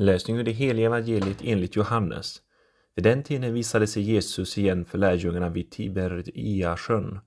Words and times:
Läsning 0.00 0.36
ur 0.36 0.44
det 0.44 0.52
heliga 0.52 0.86
evangeliet 0.86 1.38
enligt 1.44 1.76
Johannes. 1.76 2.42
Vid 2.94 3.04
den 3.04 3.22
tiden 3.22 3.54
visade 3.54 3.86
sig 3.86 4.02
Jesus 4.02 4.58
igen 4.58 4.84
för 4.84 4.98
lärjungarna 4.98 5.48
vid 5.48 5.70
Tiberiasjön. 5.70 7.18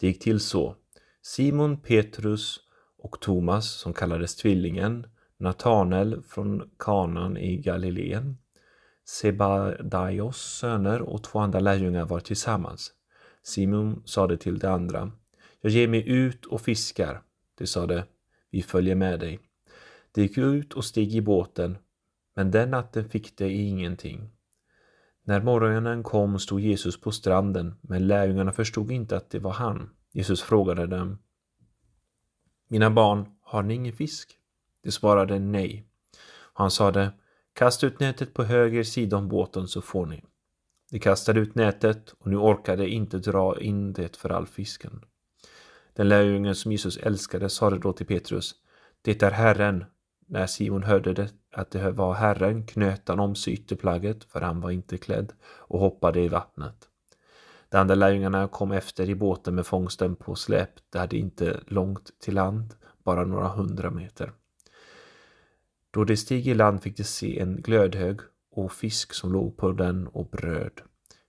Det 0.00 0.06
gick 0.06 0.22
till 0.22 0.40
så. 0.40 0.76
Simon 1.22 1.76
Petrus 1.80 2.60
och 2.98 3.20
Thomas, 3.20 3.70
som 3.70 3.92
kallades 3.92 4.36
Tvillingen, 4.36 5.06
Natanel 5.38 6.22
från 6.28 6.70
Kanan 6.78 7.36
i 7.36 7.56
Galileen, 7.56 8.38
Sebadaios 9.04 10.58
söner 10.58 11.02
och 11.02 11.24
två 11.24 11.38
andra 11.38 11.60
lärjungar 11.60 12.04
var 12.04 12.20
tillsammans. 12.20 12.92
Simon 13.42 14.02
sade 14.04 14.36
till 14.36 14.58
de 14.58 14.66
andra, 14.66 15.12
jag 15.60 15.72
ger 15.72 15.88
mig 15.88 16.08
ut 16.08 16.46
och 16.46 16.60
fiskar. 16.60 17.22
De 17.58 17.66
sade, 17.66 18.04
vi 18.50 18.62
följer 18.62 18.94
med 18.94 19.20
dig. 19.20 19.40
De 20.12 20.22
gick 20.22 20.38
ut 20.38 20.72
och 20.72 20.84
steg 20.84 21.14
i 21.14 21.20
båten, 21.20 21.78
men 22.36 22.50
den 22.50 22.70
natten 22.70 23.08
fick 23.08 23.36
de 23.36 23.44
ingenting. 23.44 24.30
När 25.24 25.42
morgonen 25.42 26.02
kom 26.02 26.38
stod 26.38 26.60
Jesus 26.60 27.00
på 27.00 27.12
stranden, 27.12 27.74
men 27.80 28.06
lärjungarna 28.06 28.52
förstod 28.52 28.90
inte 28.90 29.16
att 29.16 29.30
det 29.30 29.38
var 29.38 29.52
han. 29.52 29.90
Jesus 30.12 30.42
frågade 30.42 30.86
dem, 30.86 31.18
Mina 32.68 32.90
barn, 32.90 33.26
har 33.40 33.62
ni 33.62 33.74
ingen 33.74 33.92
fisk? 33.92 34.38
De 34.82 34.92
svarade 34.92 35.38
nej. 35.38 35.86
Och 36.36 36.60
han 36.60 36.70
sade, 36.70 37.12
Kasta 37.52 37.86
ut 37.86 38.00
nätet 38.00 38.34
på 38.34 38.44
höger 38.44 38.82
sida 38.82 39.16
om 39.16 39.28
båten 39.28 39.68
så 39.68 39.80
får 39.80 40.06
ni. 40.06 40.24
De 40.90 40.98
kastade 40.98 41.40
ut 41.40 41.54
nätet 41.54 42.14
och 42.18 42.26
nu 42.26 42.36
orkade 42.36 42.88
inte 42.88 43.18
dra 43.18 43.60
in 43.60 43.92
det 43.92 44.16
för 44.16 44.30
all 44.30 44.46
fisken. 44.46 45.04
Den 45.94 46.08
lärjungen 46.08 46.54
som 46.54 46.72
Jesus 46.72 46.96
älskade 46.96 47.48
sade 47.48 47.78
då 47.78 47.92
till 47.92 48.06
Petrus, 48.06 48.54
Det 49.02 49.22
är 49.22 49.30
Herren. 49.30 49.84
När 50.26 50.46
Simon 50.46 50.82
hörde 50.82 51.12
det, 51.12 51.28
att 51.52 51.70
det 51.70 51.90
var 51.90 52.14
Herren 52.14 52.66
knöt 52.66 53.08
han 53.08 53.20
om 53.20 53.34
sig 53.34 53.52
ytterplagget, 53.52 54.24
för 54.24 54.40
han 54.40 54.60
var 54.60 54.70
inte 54.70 54.98
klädd, 54.98 55.32
och 55.42 55.80
hoppade 55.80 56.20
i 56.20 56.28
vattnet. 56.28 56.88
De 57.68 57.78
andra 57.78 57.94
lärjungarna 57.94 58.48
kom 58.48 58.72
efter 58.72 59.10
i 59.10 59.14
båten 59.14 59.54
med 59.54 59.66
fångsten 59.66 60.16
på 60.16 60.34
släp. 60.34 60.70
Det 60.90 60.98
hade 60.98 61.16
inte 61.16 61.60
långt 61.66 62.10
till 62.20 62.34
land, 62.34 62.74
bara 63.04 63.24
några 63.24 63.48
hundra 63.48 63.90
meter. 63.90 64.32
Då 65.90 66.04
de 66.04 66.16
steg 66.16 66.48
i 66.48 66.54
land 66.54 66.82
fick 66.82 66.96
de 66.96 67.04
se 67.04 67.38
en 67.38 67.56
glödhög 67.62 68.20
och 68.50 68.72
fisk 68.72 69.14
som 69.14 69.32
låg 69.32 69.56
på 69.56 69.72
den 69.72 70.06
och 70.06 70.30
bröd. 70.30 70.80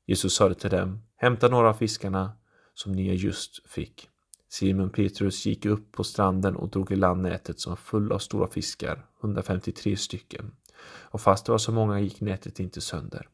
Jesus 0.05 0.35
sade 0.35 0.55
till 0.55 0.69
dem, 0.69 1.03
hämta 1.15 1.47
några 1.47 1.69
av 1.69 1.73
fiskarna 1.73 2.31
som 2.73 2.91
ni 2.91 3.15
just 3.15 3.69
fick. 3.69 4.09
Simon 4.49 4.89
Petrus 4.89 5.45
gick 5.45 5.65
upp 5.65 5.91
på 5.91 6.03
stranden 6.03 6.55
och 6.55 6.69
drog 6.69 6.91
i 6.91 6.95
land 6.95 7.21
nätet 7.21 7.59
som 7.59 7.71
var 7.71 7.77
full 7.77 8.11
av 8.11 8.19
stora 8.19 8.47
fiskar, 8.47 9.05
153 9.21 9.97
stycken. 9.97 10.51
Och 10.87 11.21
fast 11.21 11.45
det 11.45 11.51
var 11.51 11.59
så 11.59 11.71
många 11.71 11.99
gick 11.99 12.21
nätet 12.21 12.59
inte 12.59 12.81
sönder. 12.81 13.27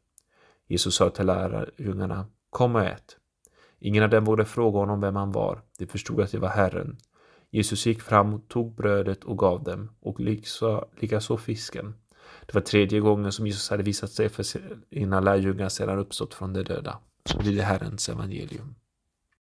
Jesus 0.68 0.96
sa 0.96 1.10
till 1.10 1.26
lärjungarna, 1.26 2.26
kom 2.50 2.76
och 2.76 2.82
ät. 2.82 3.18
Ingen 3.80 4.04
av 4.04 4.10
dem 4.10 4.26
vågade 4.26 4.46
fråga 4.46 4.80
honom 4.80 5.02
vem 5.02 5.16
han 5.16 5.32
var. 5.32 5.62
De 5.80 5.88
förstod 5.88 6.22
att 6.22 6.32
det 6.32 6.40
var 6.40 6.50
Herren. 6.50 6.98
Jesus 7.50 7.86
gick 7.86 8.02
fram 8.02 8.34
och 8.34 8.48
tog 8.48 8.76
brödet 8.76 9.24
och 9.24 9.38
gav 9.38 9.64
dem, 9.64 9.90
och 10.00 10.20
likaså 11.00 11.38
fisken. 11.38 11.94
Det 12.46 12.54
var 12.54 12.62
tredje 12.62 13.00
gången 13.00 13.32
som 13.32 13.48
Jesus 13.48 13.70
hade 13.70 13.84
visat 13.84 14.12
sig 14.12 14.30
för 14.30 14.44
sina 14.44 15.20
lärjungar 15.20 15.70
sedan 15.70 16.00
uppstått 16.00 16.34
från 16.34 16.54
de 16.54 16.64
döda. 16.64 17.00
Så 17.26 17.38
blir 17.38 17.56
det 17.56 17.64
Herrens 17.64 18.10
evangelium. 18.10 18.76